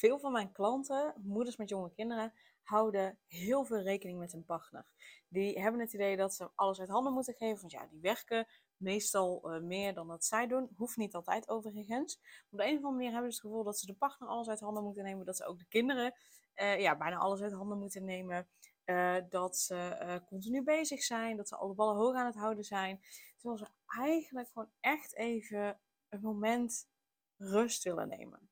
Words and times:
Veel 0.00 0.18
van 0.18 0.32
mijn 0.32 0.52
klanten, 0.52 1.14
moeders 1.16 1.56
met 1.56 1.68
jonge 1.68 1.92
kinderen, 1.92 2.32
houden 2.62 3.18
heel 3.26 3.64
veel 3.64 3.80
rekening 3.80 4.18
met 4.18 4.32
hun 4.32 4.44
partner. 4.44 4.86
Die 5.28 5.60
hebben 5.60 5.80
het 5.80 5.92
idee 5.92 6.16
dat 6.16 6.34
ze 6.34 6.50
alles 6.54 6.80
uit 6.80 6.88
handen 6.88 7.12
moeten 7.12 7.34
geven, 7.34 7.60
want 7.60 7.72
ja, 7.72 7.86
die 7.86 8.00
werken 8.00 8.46
meestal 8.76 9.54
uh, 9.54 9.62
meer 9.62 9.94
dan 9.94 10.08
dat 10.08 10.24
zij 10.24 10.46
doen. 10.46 10.70
Hoeft 10.76 10.96
niet 10.96 11.14
altijd 11.14 11.48
overigens. 11.48 12.20
Op 12.50 12.58
de 12.58 12.64
een 12.64 12.70
of 12.70 12.76
andere 12.76 12.92
manier 12.92 13.12
hebben 13.12 13.32
ze 13.32 13.38
het 13.38 13.46
gevoel 13.46 13.64
dat 13.64 13.78
ze 13.78 13.86
de 13.86 13.94
partner 13.94 14.28
alles 14.28 14.48
uit 14.48 14.60
handen 14.60 14.82
moeten 14.82 15.04
nemen, 15.04 15.26
dat 15.26 15.36
ze 15.36 15.46
ook 15.46 15.58
de 15.58 15.68
kinderen 15.68 16.14
uh, 16.54 16.80
ja, 16.80 16.96
bijna 16.96 17.16
alles 17.16 17.40
uit 17.40 17.52
handen 17.52 17.78
moeten 17.78 18.04
nemen. 18.04 18.48
Uh, 18.84 19.16
dat 19.28 19.56
ze 19.56 20.22
continu 20.26 20.62
bezig 20.62 21.02
zijn, 21.02 21.36
dat 21.36 21.48
ze 21.48 21.56
alle 21.56 21.74
ballen 21.74 21.96
hoog 21.96 22.14
aan 22.14 22.26
het 22.26 22.34
houden 22.34 22.64
zijn. 22.64 23.00
Terwijl 23.36 23.58
ze 23.58 23.68
eigenlijk 24.00 24.48
gewoon 24.52 24.70
echt 24.80 25.14
even 25.16 25.80
een 26.08 26.20
moment 26.20 26.88
rust 27.36 27.84
willen 27.84 28.08
nemen 28.08 28.49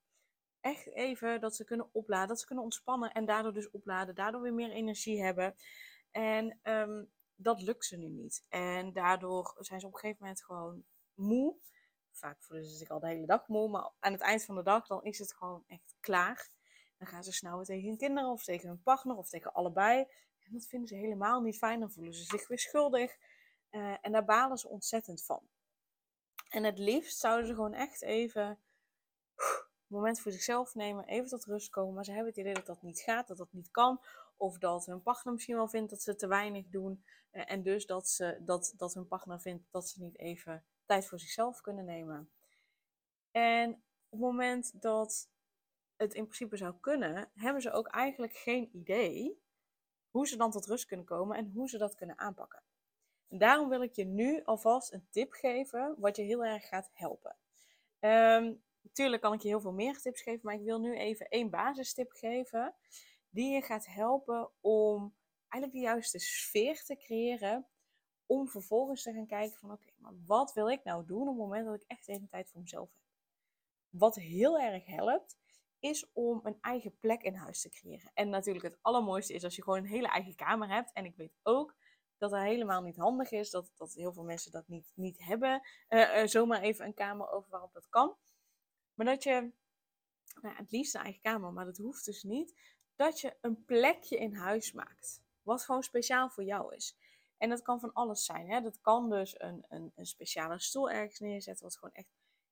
echt 0.61 0.87
even 0.87 1.41
dat 1.41 1.57
ze 1.57 1.65
kunnen 1.65 1.89
opladen, 1.93 2.29
dat 2.29 2.41
ze 2.41 2.47
kunnen 2.47 2.65
ontspannen 2.65 3.13
en 3.13 3.25
daardoor 3.25 3.53
dus 3.53 3.71
opladen, 3.71 4.15
daardoor 4.15 4.41
weer 4.41 4.55
meer 4.55 4.71
energie 4.71 5.23
hebben. 5.23 5.55
En 6.11 6.59
ehm, 6.63 7.05
dat 7.35 7.63
lukt 7.63 7.85
ze 7.85 7.97
nu 7.97 8.09
niet. 8.09 8.45
En 8.49 8.93
daardoor 8.93 9.55
zijn 9.59 9.81
ze 9.81 9.87
op 9.87 9.93
een 9.93 9.99
gegeven 9.99 10.23
moment 10.23 10.45
gewoon 10.45 10.85
moe. 11.15 11.57
Vaak 12.11 12.43
voelen 12.43 12.67
ze 12.67 12.77
zich 12.77 12.89
al 12.89 13.01
de 13.01 13.07
hele 13.07 13.27
dag 13.27 13.49
moe, 13.49 13.69
maar 13.69 13.91
aan 13.99 14.13
het 14.13 14.21
eind 14.21 14.45
van 14.45 14.55
de 14.55 14.63
dag 14.63 14.87
dan 14.87 15.05
is 15.05 15.19
het 15.19 15.33
gewoon 15.35 15.65
echt 15.67 15.97
klaar. 16.01 16.51
Dan 16.97 17.07
gaan 17.09 17.25
ze 17.25 17.33
snauwen 17.33 17.65
tegen 17.65 17.89
hun 17.89 17.97
kinderen 17.97 18.31
of 18.31 18.45
tegen 18.45 18.69
hun 18.69 18.83
partner 18.83 19.17
of 19.17 19.29
tegen 19.29 19.53
allebei. 19.53 19.99
En 20.39 20.53
dat 20.53 20.67
vinden 20.67 20.89
ze 20.89 20.95
helemaal 20.95 21.41
niet 21.41 21.59
fijn. 21.59 21.81
Dan 21.81 21.91
voelen 21.91 22.15
ze 22.15 22.25
zich 22.25 22.49
weer 22.49 22.59
schuldig. 22.59 23.17
Uh, 23.71 23.97
en 24.01 24.13
daar 24.13 24.25
balen 24.25 24.59
ze 24.59 24.69
ontzettend 24.69 25.25
van. 25.25 25.49
En 26.49 26.65
het 26.65 26.79
liefst 26.79 27.19
zouden 27.19 27.47
ze 27.47 27.55
gewoon 27.55 27.75
echt 27.75 28.03
even 28.03 28.59
moment 29.97 30.21
voor 30.21 30.33
zichzelf 30.33 30.75
nemen, 30.75 31.05
even 31.05 31.29
tot 31.29 31.45
rust 31.45 31.71
komen. 31.71 31.95
Maar 31.95 32.05
ze 32.05 32.11
hebben 32.11 32.29
het 32.29 32.39
idee 32.39 32.55
dat 32.55 32.67
dat 32.67 32.83
niet 32.83 33.01
gaat, 33.01 33.29
dat 33.29 33.37
dat 33.37 33.53
niet 33.53 33.71
kan. 33.71 34.01
Of 34.37 34.59
dat 34.59 34.87
hun 34.87 35.03
partner 35.03 35.33
misschien 35.33 35.57
wel 35.57 35.69
vindt 35.69 35.91
dat 35.91 36.03
ze 36.03 36.15
te 36.15 36.27
weinig 36.27 36.69
doen. 36.69 37.05
Eh, 37.31 37.53
en 37.53 37.63
dus 37.63 37.87
dat, 37.87 38.09
ze, 38.09 38.39
dat, 38.41 38.75
dat 38.77 38.95
hun 38.95 39.07
partner 39.07 39.41
vindt 39.41 39.65
dat 39.71 39.89
ze 39.89 40.03
niet 40.03 40.19
even 40.19 40.65
tijd 40.87 41.07
voor 41.07 41.19
zichzelf 41.19 41.61
kunnen 41.61 41.85
nemen. 41.85 42.31
En 43.31 43.71
op 44.09 44.11
het 44.11 44.21
moment 44.21 44.83
dat 44.83 45.29
het 45.97 46.15
in 46.15 46.25
principe 46.25 46.57
zou 46.57 46.75
kunnen, 46.81 47.31
hebben 47.35 47.63
ze 47.63 47.71
ook 47.71 47.87
eigenlijk 47.87 48.33
geen 48.33 48.69
idee 48.73 49.43
hoe 50.11 50.27
ze 50.27 50.37
dan 50.37 50.51
tot 50.51 50.67
rust 50.67 50.87
kunnen 50.87 51.07
komen 51.07 51.37
en 51.37 51.51
hoe 51.55 51.69
ze 51.69 51.79
dat 51.79 51.95
kunnen 51.95 52.19
aanpakken. 52.19 52.63
En 53.29 53.39
daarom 53.39 53.69
wil 53.69 53.83
ik 53.83 53.95
je 53.95 54.05
nu 54.05 54.45
alvast 54.45 54.93
een 54.93 55.07
tip 55.11 55.33
geven 55.33 55.95
wat 55.99 56.17
je 56.17 56.23
heel 56.23 56.45
erg 56.45 56.69
gaat 56.69 56.91
helpen. 56.93 57.37
Um, 58.01 58.63
Natuurlijk 58.99 59.27
kan 59.27 59.37
ik 59.37 59.43
je 59.43 59.49
heel 59.49 59.61
veel 59.61 59.73
meer 59.73 60.01
tips 60.01 60.23
geven, 60.23 60.41
maar 60.43 60.55
ik 60.55 60.65
wil 60.65 60.79
nu 60.79 60.97
even 60.97 61.29
één 61.29 61.51
basistip 61.51 62.13
geven. 62.13 62.75
Die 63.31 63.53
je 63.53 63.63
gaat 63.63 63.87
helpen 63.87 64.51
om 64.61 65.15
eigenlijk 65.49 65.73
de 65.83 65.91
juiste 65.91 66.19
sfeer 66.19 66.85
te 66.85 66.97
creëren. 66.97 67.67
Om 68.27 68.49
vervolgens 68.49 69.03
te 69.03 69.13
gaan 69.13 69.27
kijken 69.27 69.59
van 69.59 69.73
oké, 69.73 69.91
maar 69.97 70.13
wat 70.27 70.53
wil 70.53 70.69
ik 70.69 70.85
nou 70.85 71.07
doen 71.07 71.21
op 71.21 71.27
het 71.27 71.37
moment 71.37 71.67
dat 71.67 71.75
ik 71.75 71.85
echt 71.87 72.09
even 72.09 72.29
tijd 72.29 72.51
voor 72.51 72.61
mezelf 72.61 72.89
heb. 72.93 73.03
Wat 73.89 74.15
heel 74.15 74.59
erg 74.59 74.87
helpt, 74.87 75.37
is 75.79 76.11
om 76.13 76.41
een 76.43 76.59
eigen 76.61 76.99
plek 76.99 77.23
in 77.23 77.35
huis 77.35 77.61
te 77.61 77.69
creëren. 77.69 78.11
En 78.15 78.29
natuurlijk 78.29 78.65
het 78.65 78.79
allermooiste 78.81 79.33
is 79.33 79.45
als 79.45 79.57
je 79.57 79.63
gewoon 79.63 79.79
een 79.79 79.85
hele 79.85 80.09
eigen 80.09 80.35
kamer 80.35 80.69
hebt. 80.69 80.93
En 80.93 81.05
ik 81.05 81.17
weet 81.17 81.37
ook 81.43 81.77
dat 82.17 82.31
dat 82.31 82.41
helemaal 82.41 82.83
niet 82.83 82.97
handig 82.97 83.31
is. 83.31 83.51
Dat, 83.51 83.73
dat 83.77 83.93
heel 83.93 84.13
veel 84.13 84.25
mensen 84.25 84.53
dat 84.53 84.69
niet, 84.69 84.93
niet 84.95 85.19
hebben. 85.19 85.63
Uh, 85.89 86.25
zomaar 86.25 86.61
even 86.61 86.85
een 86.85 86.95
kamer 86.95 87.31
over 87.31 87.51
waarop 87.51 87.73
dat 87.73 87.89
kan. 87.89 88.17
Maar 88.99 89.07
dat 89.07 89.23
je, 89.23 89.51
nou, 90.41 90.57
het 90.57 90.71
liefst 90.71 90.95
een 90.95 91.01
eigen 91.01 91.23
kamer, 91.23 91.53
maar 91.53 91.65
dat 91.65 91.77
hoeft 91.77 92.05
dus 92.05 92.23
niet. 92.23 92.55
Dat 92.97 93.21
je 93.21 93.37
een 93.41 93.65
plekje 93.65 94.19
in 94.19 94.35
huis 94.35 94.73
maakt. 94.73 95.23
Wat 95.43 95.65
gewoon 95.65 95.83
speciaal 95.83 96.31
voor 96.31 96.45
jou 96.45 96.75
is. 96.75 96.97
En 97.37 97.49
dat 97.49 97.63
kan 97.63 97.81
van 97.81 97.93
alles 97.93 98.25
zijn. 98.25 98.51
Hè? 98.51 98.61
Dat 98.61 98.81
kan 98.81 99.11
dus 99.11 99.41
een, 99.41 99.65
een, 99.69 99.93
een 99.95 100.07
speciale 100.07 100.59
stoel 100.59 100.91
ergens 100.91 101.19
neerzetten, 101.19 101.65
wat 101.65 101.77
gewoon 101.77 101.95
echt 101.95 102.09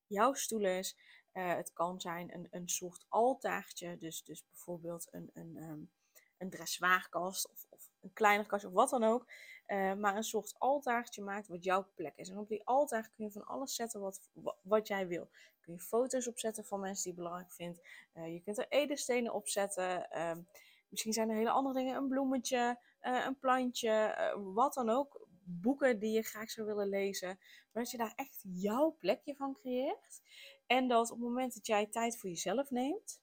jouw 0.07 0.33
stoel 0.33 0.67
is. 0.67 0.97
Uh, 1.33 1.55
het 1.55 1.73
kan 1.73 2.01
zijn 2.01 2.35
een, 2.35 2.47
een 2.51 2.69
soort 2.69 3.05
altaartje. 3.09 3.97
Dus, 3.99 4.25
dus 4.25 4.45
bijvoorbeeld 4.47 5.09
een, 5.11 5.31
een, 5.33 5.57
um, 5.57 5.91
een 6.39 6.51
dressoirkast 6.51 7.51
of, 7.51 7.67
of 7.69 7.91
een 8.01 8.13
kleiner 8.13 8.47
kast 8.47 8.65
of 8.65 8.73
wat 8.73 8.91
dan 8.91 9.05
ook. 9.05 9.27
Uh, 9.67 9.95
maar 9.95 10.17
een 10.17 10.25
soort 10.25 10.55
altaartje 10.59 11.23
maakt 11.23 11.49
wat 11.49 11.65
jouw 11.65 11.87
plek 11.95 12.17
is. 12.17 12.29
En 12.29 12.39
op 12.39 12.49
die 12.49 12.65
altaar 12.65 13.11
kun 13.17 13.25
je 13.25 13.31
van 13.31 13.47
alles 13.47 13.75
zetten 13.75 14.01
wat, 14.01 14.21
wat 14.63 14.89
jij 14.89 15.07
wil. 15.07 15.29
Kun 15.61 15.73
je 15.73 15.81
foto's 15.81 16.27
opzetten 16.27 16.65
van 16.65 16.81
mensen 16.81 17.03
die 17.05 17.13
je 17.13 17.19
belangrijk 17.19 17.53
vindt. 17.53 17.81
Uh, 18.15 18.33
je 18.33 18.41
kunt 18.41 18.59
er 18.59 18.69
edelstenen 18.69 19.33
opzetten. 19.33 20.09
Uh, 20.13 20.33
misschien 20.89 21.13
zijn 21.13 21.29
er 21.29 21.37
hele 21.37 21.51
andere 21.51 21.75
dingen. 21.75 21.97
Een 21.97 22.09
bloemetje, 22.09 22.79
uh, 23.03 23.25
een 23.27 23.39
plantje, 23.39 24.17
wat 24.55 24.75
dan 24.75 24.91
ook. 24.91 25.27
Boeken 25.49 25.99
die 25.99 26.13
je 26.13 26.23
graag 26.23 26.51
zou 26.51 26.67
willen 26.67 26.89
lezen. 26.89 27.39
Maar 27.73 27.83
dat 27.83 27.91
je 27.91 27.99
daar 27.99 28.13
echt 28.17 28.41
jouw 28.43 28.97
plekje 28.99 29.35
van 29.35 29.55
creëert. 29.55 30.21
En 30.67 30.89
dat 30.89 31.11
op 31.11 31.17
het 31.17 31.27
moment 31.27 31.55
dat 31.55 31.67
jij 31.67 31.87
tijd 31.87 32.19
voor 32.19 32.29
jezelf 32.29 32.71
neemt, 32.71 33.21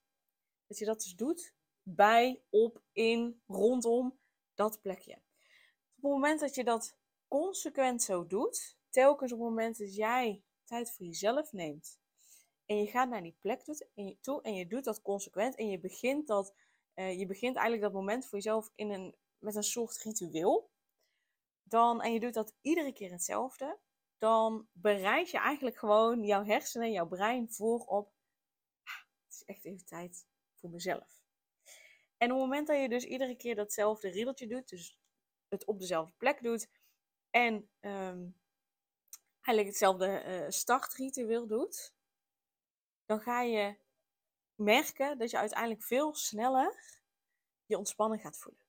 dat 0.68 0.78
je 0.78 0.86
dat 0.86 1.02
dus 1.02 1.16
doet 1.16 1.54
bij, 1.84 2.42
op, 2.50 2.82
in, 2.92 3.42
rondom 3.48 4.20
dat 4.56 4.82
plekje 4.82 5.16
op 5.16 5.33
het 6.04 6.12
moment 6.12 6.40
dat 6.40 6.56
je 6.56 6.64
dat 6.64 6.98
consequent 7.28 8.04
zo 8.04 8.28
doet, 8.28 8.78
telkens 8.90 9.32
op 9.32 9.40
het 9.40 9.48
moment 9.48 9.78
dat 9.78 9.96
jij 9.96 10.44
tijd 10.64 10.92
voor 10.92 11.06
jezelf 11.06 11.52
neemt 11.52 12.02
en 12.66 12.78
je 12.78 12.88
gaat 12.88 13.10
naar 13.10 13.22
die 13.22 13.38
plek 13.40 13.62
toe 14.22 14.42
en 14.42 14.56
je 14.56 14.68
doet 14.68 14.84
dat 14.84 15.02
consequent 15.02 15.56
en 15.56 15.70
je 15.70 15.80
begint, 15.80 16.28
dat, 16.28 16.56
uh, 16.96 17.20
je 17.20 17.26
begint 17.26 17.56
eigenlijk 17.56 17.86
dat 17.86 18.02
moment 18.02 18.26
voor 18.26 18.38
jezelf 18.38 18.72
in 18.76 18.90
een, 18.92 19.16
met 19.38 19.56
een 19.56 19.64
soort 19.64 19.98
ritueel, 19.98 20.72
dan, 21.64 22.02
en 22.02 22.14
je 22.14 22.20
doet 22.20 22.34
dat 22.34 22.54
iedere 22.62 22.94
keer 22.94 23.12
hetzelfde, 23.12 23.80
dan 24.18 24.68
bereid 24.72 25.30
je 25.30 25.38
eigenlijk 25.38 25.78
gewoon 25.78 26.24
jouw 26.24 26.44
hersenen, 26.44 26.92
jouw 26.92 27.08
brein 27.08 27.52
voor 27.52 27.80
op, 27.80 28.12
ah, 28.84 29.02
het 29.26 29.34
is 29.34 29.44
echt 29.46 29.66
even 29.66 29.86
tijd 29.86 30.26
voor 30.56 30.70
mezelf. 30.70 31.22
En 32.18 32.32
op 32.32 32.38
het 32.38 32.48
moment 32.48 32.68
dat 32.68 32.82
je 32.82 32.90
dus 32.90 33.06
iedere 33.06 33.36
keer 33.36 33.56
datzelfde 33.56 34.10
riedeltje 34.10 34.48
doet, 34.48 34.70
dus 34.70 34.98
het 35.54 35.66
op 35.66 35.80
dezelfde 35.80 36.14
plek 36.18 36.44
doet. 36.44 36.70
En 37.30 37.70
um, 37.82 38.36
eigenlijk 39.42 39.68
hetzelfde 39.68 40.24
uh, 40.26 40.50
startritueel 40.50 41.48
doet. 41.48 41.94
Dan 43.06 43.20
ga 43.20 43.42
je 43.42 43.76
merken 44.56 45.18
dat 45.18 45.30
je 45.30 45.38
uiteindelijk 45.38 45.84
veel 45.84 46.16
sneller 46.16 47.02
je 47.66 47.78
ontspanning 47.78 48.22
gaat 48.22 48.38
voelen. 48.38 48.66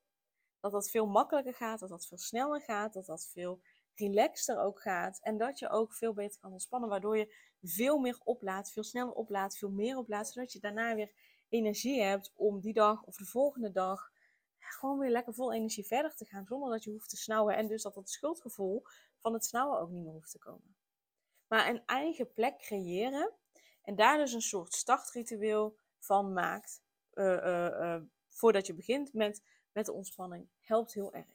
Dat 0.61 0.73
dat 0.73 0.91
veel 0.91 1.07
makkelijker 1.07 1.55
gaat, 1.55 1.81
dat 1.81 1.89
dat 1.89 2.07
veel 2.07 2.19
sneller 2.19 2.61
gaat, 2.61 2.93
dat 2.93 3.07
dat 3.07 3.27
veel 3.27 3.63
relaxter 3.95 4.59
ook 4.59 4.81
gaat. 4.81 5.21
En 5.23 5.37
dat 5.37 5.59
je 5.59 5.69
ook 5.69 5.95
veel 5.95 6.13
beter 6.13 6.41
kan 6.41 6.53
ontspannen, 6.53 6.89
waardoor 6.89 7.17
je 7.17 7.35
veel 7.63 7.99
meer 7.99 8.21
oplaadt, 8.25 8.73
veel 8.73 8.85
sneller 8.85 9.13
oplaadt, 9.13 9.59
veel 9.59 9.71
meer 9.71 9.97
oplaadt, 9.97 10.29
zodat 10.29 10.53
je 10.53 10.61
daarna 10.61 10.95
weer 10.95 11.13
energie 11.49 12.03
hebt 12.03 12.33
om 12.35 12.61
die 12.61 12.73
dag 12.73 13.03
of 13.03 13.17
de 13.17 13.25
volgende 13.25 13.71
dag 13.71 14.13
gewoon 14.85 14.99
weer 14.99 15.11
lekker 15.11 15.35
vol 15.35 15.53
energie 15.53 15.87
verder 15.87 16.15
te 16.15 16.25
gaan 16.25 16.47
zonder 16.47 16.71
dat 16.71 16.85
je 16.85 16.91
hoeft 16.91 17.09
te 17.09 17.17
snauwen. 17.17 17.57
En 17.57 17.67
dus 17.67 17.83
dat 17.83 17.95
dat 17.95 18.11
schuldgevoel 18.11 18.83
van 19.19 19.33
het 19.33 19.45
snauwen 19.45 19.81
ook 19.81 19.91
niet 19.91 20.05
meer 20.05 20.13
hoeft 20.13 20.31
te 20.31 20.39
komen. 20.39 20.77
Maar 21.47 21.69
een 21.69 21.83
eigen 21.87 22.33
plek 22.33 22.59
creëren 22.59 23.33
en 23.83 23.95
daar 23.95 24.19
dus 24.19 24.33
een 24.33 24.43
soort 24.43 24.73
startritueel 24.73 25.77
van 25.99 26.33
maakt 26.33 26.83
uh, 27.15 28.01
voordat 28.29 28.67
je 28.67 28.75
begint 28.75 29.13
met, 29.13 29.43
met 29.73 29.87
de 29.87 29.93
ontspanning, 29.93 30.49
helpt 30.61 30.95
heel 30.95 31.15
erg. 31.15 31.27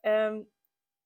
Um, 0.00 0.50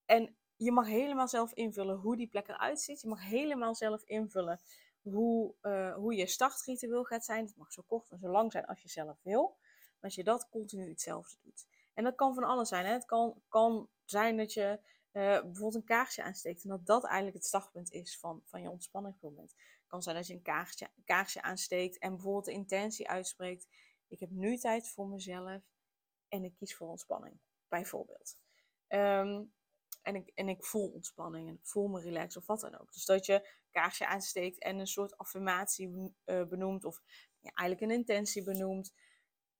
en 0.06 0.36
je 0.56 0.72
mag 0.72 0.86
helemaal 0.86 1.28
zelf 1.28 1.52
invullen 1.52 1.96
hoe 1.96 2.16
die 2.16 2.28
plek 2.28 2.48
eruit 2.48 2.80
ziet. 2.80 3.00
Je 3.00 3.08
mag 3.08 3.22
helemaal 3.22 3.74
zelf 3.74 4.02
invullen 4.02 4.60
hoe, 5.02 5.54
hoe 5.96 6.14
je 6.14 6.26
startritueel 6.26 7.04
gaat 7.04 7.24
zijn. 7.24 7.46
Het 7.46 7.56
mag 7.56 7.72
zo 7.72 7.82
kort 7.86 8.10
en 8.10 8.18
zo 8.18 8.28
lang 8.28 8.52
zijn 8.52 8.66
als 8.66 8.82
je 8.82 8.88
zelf 8.88 9.18
wil 9.22 9.56
als 10.00 10.14
je 10.14 10.24
dat 10.24 10.48
continu 10.48 10.88
hetzelfde 10.88 11.36
doet. 11.42 11.66
En 11.94 12.04
dat 12.04 12.14
kan 12.14 12.34
van 12.34 12.44
alles 12.44 12.68
zijn. 12.68 12.86
Hè? 12.86 12.92
Het 12.92 13.04
kan, 13.04 13.42
kan 13.48 13.88
zijn 14.04 14.36
dat 14.36 14.52
je 14.52 14.80
uh, 15.12 15.22
bijvoorbeeld 15.22 15.74
een 15.74 15.84
kaarsje 15.84 16.22
aansteekt. 16.22 16.62
En 16.62 16.68
dat 16.68 16.86
dat 16.86 17.04
eigenlijk 17.04 17.36
het 17.36 17.46
startpunt 17.46 17.92
is 17.92 18.18
van, 18.18 18.42
van 18.44 18.62
je 18.62 18.70
ontspanningsmoment. 18.70 19.50
Het 19.50 19.86
kan 19.86 20.02
zijn 20.02 20.16
dat 20.16 20.26
je 20.26 20.34
een 20.34 20.42
kaarsje, 20.42 20.84
een 20.96 21.04
kaarsje 21.04 21.42
aansteekt 21.42 21.98
en 21.98 22.10
bijvoorbeeld 22.10 22.44
de 22.44 22.52
intentie 22.52 23.08
uitspreekt. 23.08 23.66
Ik 24.08 24.20
heb 24.20 24.30
nu 24.30 24.56
tijd 24.56 24.88
voor 24.88 25.08
mezelf 25.08 25.62
en 26.28 26.44
ik 26.44 26.54
kies 26.54 26.76
voor 26.76 26.88
ontspanning, 26.88 27.40
bijvoorbeeld. 27.68 28.36
Ehm, 28.86 29.44
en, 30.02 30.14
ik, 30.14 30.32
en 30.34 30.48
ik 30.48 30.64
voel 30.64 30.88
ontspanning 30.88 31.48
en 31.48 31.54
ik 31.54 31.66
voel 31.66 31.88
me 31.88 32.00
relaxed 32.00 32.36
of 32.36 32.46
wat 32.46 32.60
dan 32.60 32.78
ook. 32.78 32.92
Dus 32.92 33.04
dat 33.04 33.26
je 33.26 33.48
kaarsje 33.70 34.06
aansteekt 34.06 34.62
en 34.62 34.78
een 34.78 34.86
soort 34.86 35.16
affirmatie 35.16 36.14
uh, 36.24 36.44
benoemt 36.44 36.84
of 36.84 37.02
ja, 37.40 37.50
eigenlijk 37.54 37.90
een 37.90 37.98
intentie 37.98 38.42
benoemt. 38.42 38.94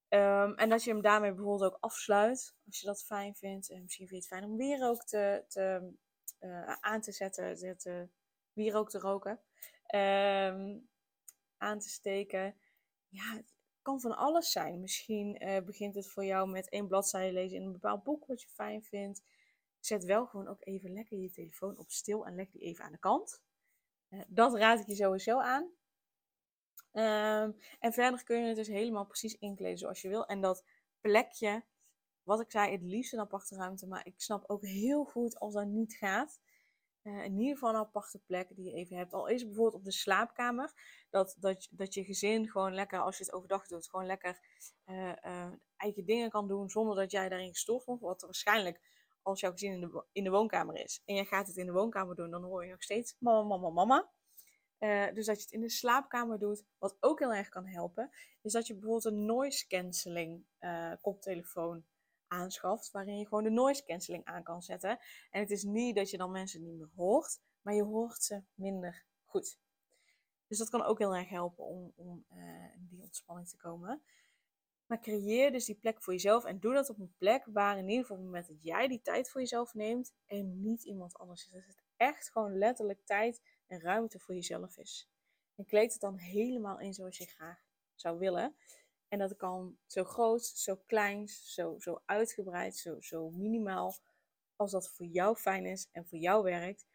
Ehm, 0.08 0.52
en 0.52 0.68
dat 0.68 0.84
je 0.84 0.90
hem 0.90 1.02
daarmee 1.02 1.32
bijvoorbeeld 1.32 1.72
ook 1.72 1.80
afsluit, 1.80 2.54
als 2.66 2.80
je 2.80 2.86
dat 2.86 3.04
fijn 3.04 3.34
vindt. 3.34 3.70
En 3.70 3.82
misschien 3.82 4.08
vind 4.08 4.24
je 4.24 4.28
het 4.28 4.40
fijn 4.40 4.50
om 4.50 4.56
wierook 4.56 5.04
te, 5.04 5.44
te, 5.48 5.92
uh, 6.40 6.72
aan 6.72 7.00
te 7.00 7.12
zetten, 7.12 7.78
te, 7.78 8.08
wierook 8.52 8.90
te 8.90 8.98
roken, 8.98 9.40
um, 9.94 10.88
aan 11.56 11.78
te 11.78 11.88
steken. 11.88 12.56
Ja, 13.08 13.34
het 13.34 13.54
kan 13.82 14.00
van 14.00 14.16
alles 14.16 14.52
zijn. 14.52 14.80
Misschien 14.80 15.44
uh, 15.44 15.60
begint 15.64 15.94
het 15.94 16.08
voor 16.08 16.24
jou 16.24 16.50
met 16.50 16.68
één 16.68 16.86
bladzijde 16.88 17.32
lezen 17.32 17.56
in 17.56 17.64
een 17.64 17.72
bepaald 17.72 18.02
boek 18.02 18.26
wat 18.26 18.42
je 18.42 18.48
fijn 18.48 18.82
vindt. 18.82 19.22
Zet 19.80 20.04
wel 20.04 20.26
gewoon 20.26 20.48
ook 20.48 20.66
even 20.66 20.92
lekker 20.92 21.18
je 21.18 21.30
telefoon 21.30 21.78
op 21.78 21.90
stil 21.90 22.26
en 22.26 22.34
leg 22.34 22.50
die 22.50 22.62
even 22.62 22.84
aan 22.84 22.92
de 22.92 22.98
kant. 22.98 23.42
Uh, 24.10 24.20
dat 24.28 24.54
raad 24.54 24.80
ik 24.80 24.86
je 24.86 24.94
sowieso 24.94 25.38
aan. 25.38 25.77
Um, 26.98 27.56
en 27.78 27.92
verder 27.92 28.24
kun 28.24 28.40
je 28.40 28.46
het 28.46 28.56
dus 28.56 28.66
helemaal 28.66 29.06
precies 29.06 29.38
inkleden 29.38 29.78
zoals 29.78 30.02
je 30.02 30.08
wil. 30.08 30.26
En 30.26 30.40
dat 30.40 30.64
plekje, 31.00 31.64
wat 32.22 32.40
ik 32.40 32.50
zei, 32.50 32.72
het 32.72 32.82
liefst 32.82 33.12
een 33.12 33.20
aparte 33.20 33.56
ruimte. 33.56 33.86
Maar 33.86 34.06
ik 34.06 34.20
snap 34.20 34.44
ook 34.50 34.64
heel 34.64 35.04
goed 35.04 35.38
als 35.38 35.54
dat 35.54 35.66
niet 35.66 35.94
gaat. 35.94 36.40
Uh, 37.02 37.24
in 37.24 37.38
ieder 37.38 37.54
geval 37.54 37.70
een 37.70 37.76
aparte 37.76 38.18
plek 38.18 38.56
die 38.56 38.64
je 38.64 38.72
even 38.72 38.96
hebt. 38.96 39.12
Al 39.12 39.26
is 39.26 39.40
het 39.40 39.48
bijvoorbeeld 39.48 39.78
op 39.78 39.84
de 39.84 39.92
slaapkamer. 39.92 40.72
Dat, 41.10 41.36
dat, 41.38 41.68
dat 41.70 41.94
je 41.94 42.04
gezin 42.04 42.50
gewoon 42.50 42.74
lekker, 42.74 43.00
als 43.00 43.18
je 43.18 43.24
het 43.24 43.32
overdag 43.32 43.66
doet, 43.66 43.88
gewoon 43.88 44.06
lekker 44.06 44.38
uh, 44.86 45.12
uh, 45.24 45.52
eigen 45.76 46.04
dingen 46.04 46.30
kan 46.30 46.48
doen. 46.48 46.70
Zonder 46.70 46.96
dat 46.96 47.10
jij 47.10 47.28
daarin 47.28 47.52
gestoord 47.52 47.84
wordt. 47.84 48.02
Wat 48.02 48.22
waarschijnlijk 48.22 48.80
als 49.22 49.40
jouw 49.40 49.50
gezin 49.50 49.72
in 49.72 49.80
de, 49.80 50.04
in 50.12 50.24
de 50.24 50.30
woonkamer 50.30 50.74
is. 50.84 51.02
En 51.04 51.14
jij 51.14 51.24
gaat 51.24 51.46
het 51.46 51.56
in 51.56 51.66
de 51.66 51.72
woonkamer 51.72 52.14
doen, 52.14 52.30
dan 52.30 52.42
hoor 52.42 52.64
je 52.64 52.70
nog 52.70 52.82
steeds 52.82 53.16
mama, 53.18 53.42
mama, 53.42 53.70
mama. 53.70 54.10
Uh, 54.78 55.12
dus 55.14 55.26
dat 55.26 55.36
je 55.36 55.42
het 55.42 55.52
in 55.52 55.60
de 55.60 55.68
slaapkamer 55.68 56.38
doet. 56.38 56.64
Wat 56.78 56.96
ook 57.00 57.18
heel 57.18 57.34
erg 57.34 57.48
kan 57.48 57.66
helpen, 57.66 58.10
is 58.42 58.52
dat 58.52 58.66
je 58.66 58.72
bijvoorbeeld 58.72 59.04
een 59.04 59.24
noise 59.24 59.66
cancelling 59.66 60.44
uh, 60.60 60.92
koptelefoon 61.00 61.84
aanschaft. 62.26 62.90
Waarin 62.90 63.18
je 63.18 63.26
gewoon 63.26 63.44
de 63.44 63.50
noise 63.50 63.84
cancelling 63.84 64.24
aan 64.24 64.42
kan 64.42 64.62
zetten. 64.62 64.98
En 65.30 65.40
het 65.40 65.50
is 65.50 65.62
niet 65.62 65.96
dat 65.96 66.10
je 66.10 66.16
dan 66.16 66.30
mensen 66.30 66.62
niet 66.62 66.76
meer 66.76 66.90
hoort, 66.96 67.40
maar 67.62 67.74
je 67.74 67.82
hoort 67.82 68.22
ze 68.22 68.42
minder 68.54 69.04
goed. 69.24 69.58
Dus 70.46 70.58
dat 70.58 70.70
kan 70.70 70.82
ook 70.82 70.98
heel 70.98 71.14
erg 71.14 71.28
helpen 71.28 71.64
om, 71.64 71.92
om 71.96 72.24
uh, 72.32 72.74
in 72.74 72.86
die 72.90 73.02
ontspanning 73.02 73.48
te 73.48 73.56
komen. 73.56 74.02
Maar 74.86 75.00
creëer 75.00 75.52
dus 75.52 75.64
die 75.64 75.74
plek 75.74 76.02
voor 76.02 76.12
jezelf 76.12 76.44
en 76.44 76.58
doe 76.58 76.74
dat 76.74 76.90
op 76.90 76.98
een 76.98 77.14
plek 77.18 77.44
waar 77.52 77.78
in 77.78 77.88
ieder 77.88 78.00
geval 78.00 78.16
op 78.16 78.22
het 78.22 78.32
moment 78.32 78.48
dat 78.48 78.62
jij 78.62 78.88
die 78.88 79.02
tijd 79.02 79.30
voor 79.30 79.40
jezelf 79.40 79.74
neemt 79.74 80.14
en 80.26 80.60
niet 80.60 80.84
iemand 80.84 81.18
anders 81.18 81.48
is. 81.50 81.87
Echt 81.98 82.30
gewoon 82.30 82.58
letterlijk 82.58 83.04
tijd 83.04 83.42
en 83.66 83.80
ruimte 83.80 84.18
voor 84.18 84.34
jezelf 84.34 84.76
is. 84.76 85.08
En 85.54 85.64
kleed 85.64 85.92
het 85.92 86.00
dan 86.00 86.16
helemaal 86.16 86.80
in 86.80 86.94
zoals 86.94 87.18
je 87.18 87.26
graag 87.26 87.64
zou 87.94 88.18
willen. 88.18 88.56
En 89.08 89.18
dat 89.18 89.36
kan 89.36 89.78
zo 89.86 90.04
groot, 90.04 90.44
zo 90.44 90.76
klein, 90.86 91.28
zo, 91.28 91.78
zo 91.78 92.02
uitgebreid, 92.04 92.76
zo, 92.76 93.00
zo 93.00 93.30
minimaal 93.30 93.94
als 94.56 94.70
dat 94.70 94.88
voor 94.88 95.06
jou 95.06 95.36
fijn 95.36 95.66
is 95.66 95.88
en 95.92 96.06
voor 96.06 96.18
jou 96.18 96.42
werkt. 96.42 96.86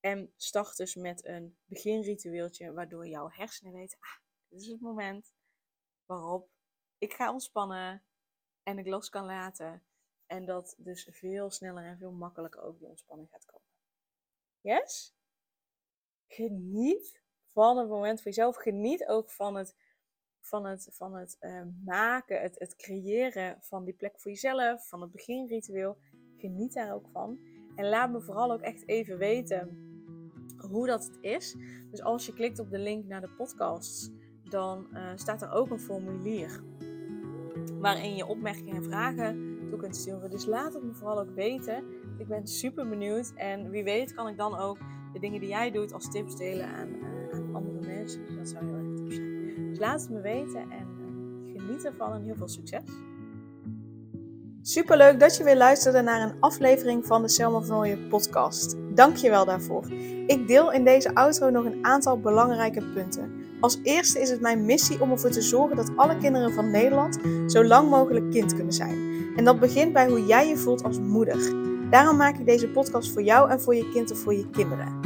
En 0.00 0.32
start 0.36 0.76
dus 0.76 0.94
met 0.94 1.24
een 1.24 1.56
beginritueeltje 1.64 2.72
waardoor 2.72 3.06
jouw 3.06 3.30
hersenen 3.30 3.72
weten, 3.72 3.98
ah, 4.00 4.16
dit 4.48 4.60
is 4.60 4.66
het 4.66 4.80
moment 4.80 5.34
waarop 6.06 6.50
ik 6.98 7.12
ga 7.12 7.32
ontspannen 7.32 8.02
en 8.62 8.78
ik 8.78 8.86
los 8.86 9.08
kan 9.08 9.24
laten. 9.24 9.82
En 10.26 10.44
dat 10.44 10.74
dus 10.78 11.08
veel 11.10 11.50
sneller 11.50 11.84
en 11.84 11.98
veel 11.98 12.12
makkelijker 12.12 12.62
ook 12.62 12.78
die 12.78 12.88
ontspanning 12.88 13.30
gaat 13.30 13.44
komen. 13.44 13.61
Yes? 14.62 15.14
Geniet 16.26 17.22
van 17.52 17.78
het 17.78 17.88
moment 17.88 18.22
voor 18.22 18.30
jezelf. 18.30 18.56
Geniet 18.56 19.06
ook 19.06 19.30
van 19.30 19.56
het, 19.56 19.74
van 20.40 20.66
het, 20.66 20.88
van 20.90 21.14
het 21.14 21.36
uh, 21.40 21.62
maken, 21.84 22.40
het, 22.40 22.58
het 22.58 22.76
creëren 22.76 23.56
van 23.60 23.84
die 23.84 23.94
plek 23.94 24.20
voor 24.20 24.30
jezelf, 24.30 24.88
van 24.88 25.00
het 25.00 25.10
beginritueel. 25.10 25.98
Geniet 26.36 26.72
daar 26.72 26.94
ook 26.94 27.08
van. 27.12 27.40
En 27.76 27.88
laat 27.88 28.10
me 28.10 28.20
vooral 28.20 28.52
ook 28.52 28.60
echt 28.60 28.88
even 28.88 29.18
weten 29.18 29.90
hoe 30.70 30.86
dat 30.86 31.04
het 31.04 31.18
is. 31.20 31.56
Dus 31.90 32.02
als 32.02 32.26
je 32.26 32.32
klikt 32.32 32.58
op 32.58 32.70
de 32.70 32.78
link 32.78 33.04
naar 33.06 33.20
de 33.20 33.34
podcasts, 33.36 34.10
dan 34.44 34.88
uh, 34.92 35.12
staat 35.14 35.42
er 35.42 35.50
ook 35.50 35.70
een 35.70 35.80
formulier 35.80 36.62
waarin 37.78 38.16
je 38.16 38.26
opmerkingen 38.26 38.76
en 38.76 38.84
vragen 38.84 39.51
toe 39.72 39.80
kunt 39.80 39.96
sturen. 39.96 40.30
Dus 40.30 40.46
laat 40.46 40.74
het 40.74 40.82
me 40.82 40.92
vooral 40.92 41.20
ook 41.20 41.34
weten. 41.34 41.84
Ik 42.18 42.28
ben 42.28 42.46
super 42.46 42.88
benieuwd 42.88 43.32
en 43.36 43.70
wie 43.70 43.84
weet 43.84 44.14
kan 44.14 44.28
ik 44.28 44.36
dan 44.36 44.58
ook 44.58 44.78
de 45.12 45.18
dingen 45.18 45.40
die 45.40 45.48
jij 45.48 45.70
doet 45.70 45.92
als 45.92 46.10
tips 46.10 46.36
delen 46.36 46.66
aan, 46.66 46.88
andere 47.52 47.86
mensen. 47.86 48.36
Dat 48.36 48.48
zou 48.48 48.64
heel 48.64 48.74
erg 48.74 48.96
tof 48.96 49.12
zijn. 49.12 49.68
Dus 49.68 49.78
laat 49.78 50.00
het 50.00 50.10
me 50.10 50.20
weten 50.20 50.60
en 50.60 50.86
uh, 50.98 51.60
geniet 51.60 51.84
ervan 51.84 52.12
en 52.12 52.22
heel 52.22 52.36
veel 52.36 52.48
succes. 52.48 52.82
Super 54.62 54.96
leuk 54.96 55.20
dat 55.20 55.36
je 55.36 55.44
weer 55.44 55.56
luisterde 55.56 56.00
naar 56.00 56.22
een 56.22 56.40
aflevering 56.40 57.06
van 57.06 57.22
de 57.22 57.28
Selma 57.28 57.60
van 57.60 57.76
Ooyen 57.76 58.08
podcast. 58.08 58.76
Dank 58.94 59.16
je 59.16 59.30
wel 59.30 59.44
daarvoor. 59.44 59.92
Ik 60.26 60.46
deel 60.46 60.72
in 60.72 60.84
deze 60.84 61.14
outro 61.14 61.50
nog 61.50 61.64
een 61.64 61.84
aantal 61.84 62.20
belangrijke 62.20 62.82
punten. 62.94 63.32
Als 63.60 63.78
eerste 63.82 64.20
is 64.20 64.30
het 64.30 64.40
mijn 64.40 64.64
missie 64.64 65.00
om 65.00 65.10
ervoor 65.10 65.30
te 65.30 65.42
zorgen 65.42 65.76
dat 65.76 65.96
alle 65.96 66.16
kinderen 66.16 66.52
van 66.52 66.70
Nederland 66.70 67.18
zo 67.46 67.64
lang 67.64 67.90
mogelijk 67.90 68.30
kind 68.30 68.54
kunnen 68.54 68.72
zijn. 68.72 69.11
En 69.36 69.44
dat 69.44 69.60
begint 69.60 69.92
bij 69.92 70.08
hoe 70.08 70.26
jij 70.26 70.48
je 70.48 70.56
voelt 70.56 70.82
als 70.82 70.98
moeder. 70.98 71.52
Daarom 71.90 72.16
maak 72.16 72.38
ik 72.38 72.46
deze 72.46 72.68
podcast 72.68 73.12
voor 73.12 73.22
jou 73.22 73.50
en 73.50 73.60
voor 73.60 73.74
je 73.74 73.90
kind 73.92 74.10
of 74.10 74.18
voor 74.18 74.34
je 74.34 74.50
kinderen. 74.50 75.00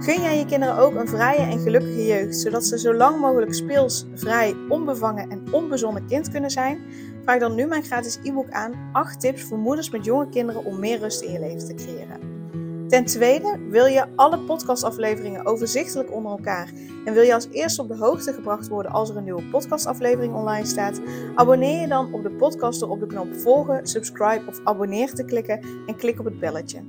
Gun 0.00 0.22
jij 0.22 0.38
je 0.38 0.46
kinderen 0.46 0.76
ook 0.76 0.94
een 0.94 1.08
vrije 1.08 1.50
en 1.50 1.58
gelukkige 1.58 2.06
jeugd, 2.06 2.36
zodat 2.36 2.66
ze 2.66 2.78
zo 2.78 2.94
lang 2.94 3.20
mogelijk 3.20 3.54
speels, 3.54 4.06
vrij, 4.14 4.54
onbevangen 4.68 5.30
en 5.30 5.52
onbezonnen 5.52 6.06
kind 6.06 6.30
kunnen 6.30 6.50
zijn? 6.50 6.80
Vraag 7.22 7.38
dan 7.38 7.54
nu 7.54 7.66
mijn 7.66 7.82
gratis 7.82 8.18
e-book 8.22 8.50
aan 8.50 8.90
8 8.92 9.20
tips 9.20 9.42
voor 9.42 9.58
moeders 9.58 9.90
met 9.90 10.04
jonge 10.04 10.28
kinderen 10.28 10.64
om 10.64 10.78
meer 10.78 10.98
rust 10.98 11.20
in 11.20 11.32
je 11.32 11.40
leven 11.40 11.66
te 11.66 11.74
creëren. 11.74 12.31
Ten 12.92 13.04
tweede, 13.04 13.58
wil 13.68 13.86
je 13.86 14.06
alle 14.16 14.38
podcastafleveringen 14.38 15.46
overzichtelijk 15.46 16.12
onder 16.12 16.30
elkaar 16.30 16.72
en 17.04 17.12
wil 17.14 17.22
je 17.22 17.34
als 17.34 17.48
eerste 17.50 17.82
op 17.82 17.88
de 17.88 17.96
hoogte 17.96 18.32
gebracht 18.32 18.68
worden 18.68 18.92
als 18.92 19.10
er 19.10 19.16
een 19.16 19.24
nieuwe 19.24 19.48
podcastaflevering 19.50 20.34
online 20.34 20.66
staat? 20.66 21.00
Abonneer 21.34 21.80
je 21.80 21.88
dan 21.88 22.12
op 22.12 22.22
de 22.22 22.30
podcast 22.30 22.80
door 22.80 22.88
op 22.88 23.00
de 23.00 23.06
knop 23.06 23.34
volgen, 23.34 23.86
subscribe 23.86 24.42
of 24.48 24.60
abonneer 24.64 25.14
te 25.14 25.24
klikken 25.24 25.60
en 25.86 25.96
klik 25.96 26.18
op 26.18 26.24
het 26.24 26.40
belletje. 26.40 26.82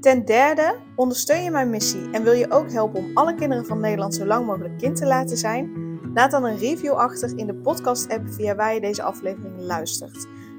Ten 0.00 0.24
derde, 0.24 0.76
ondersteun 0.96 1.42
je 1.42 1.50
mijn 1.50 1.70
missie 1.70 2.10
en 2.10 2.22
wil 2.22 2.32
je 2.32 2.50
ook 2.50 2.72
helpen 2.72 2.98
om 2.98 3.10
alle 3.14 3.34
kinderen 3.34 3.66
van 3.66 3.80
Nederland 3.80 4.14
zo 4.14 4.24
lang 4.24 4.46
mogelijk 4.46 4.78
kind 4.78 4.96
te 4.96 5.06
laten 5.06 5.36
zijn? 5.36 5.70
Laat 6.14 6.30
dan 6.30 6.44
een 6.44 6.58
review 6.58 6.92
achter 6.92 7.38
in 7.38 7.46
de 7.46 7.54
podcast-app 7.54 8.28
via 8.28 8.54
waar 8.54 8.74
je 8.74 8.80
deze 8.80 9.02
aflevering 9.02 9.60
luistert. 9.60 10.26